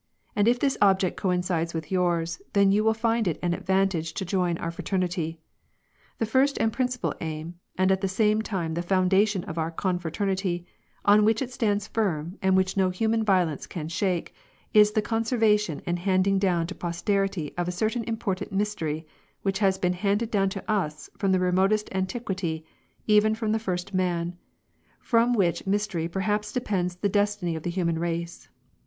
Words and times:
"And 0.35 0.47
if 0.47 0.57
this 0.59 0.79
object 0.81 1.15
coincides 1.15 1.75
with 1.75 1.91
yours, 1.91 2.41
then 2.53 2.71
you 2.71 2.83
will 2.83 2.95
find 2.95 3.27
it 3.27 3.37
an 3.43 3.53
advantage 3.53 4.15
to 4.15 4.25
join 4.25 4.57
our 4.57 4.71
fraternity. 4.71 5.37
The 6.17 6.25
first 6.25 6.57
and 6.57 6.73
principal 6.73 7.13
aim, 7.21 7.59
and 7.77 7.91
at 7.91 8.01
the 8.01 8.07
same 8.07 8.41
time 8.41 8.73
the 8.73 8.81
foundation 8.81 9.43
of 9.43 9.59
our 9.59 9.69
Confraternity, 9.69 10.65
on 11.05 11.23
which 11.23 11.39
it 11.39 11.51
stands 11.51 11.85
firm, 11.85 12.39
and 12.41 12.57
which 12.57 12.75
no 12.75 12.89
human 12.89 13.23
violence 13.23 13.67
can 13.67 13.87
shake, 13.89 14.33
is 14.73 14.93
the 14.93 15.03
conservation 15.03 15.83
and 15.85 15.99
handing 15.99 16.39
down 16.39 16.65
to 16.65 16.73
posterity 16.73 17.53
of 17.55 17.67
a 17.67 17.71
certain 17.71 18.03
important 18.05 18.51
mystery, 18.51 19.05
which 19.43 19.59
has 19.59 19.77
been 19.77 19.93
handed 19.93 20.31
down 20.31 20.49
to 20.49 20.63
us 20.67 21.11
from 21.15 21.31
the 21.31 21.39
remotest 21.39 21.89
antiquity, 21.93 22.65
even 23.05 23.35
from 23.35 23.51
the 23.51 23.59
first 23.59 23.93
man, 23.93 24.35
from 24.99 25.31
which 25.31 25.67
mystery 25.67 26.07
perhaps 26.07 26.51
depends 26.51 26.95
the 26.95 27.07
destiny 27.07 27.55
of 27.55 27.61
the 27.61 27.69
human 27.69 27.99
race. 27.99 28.49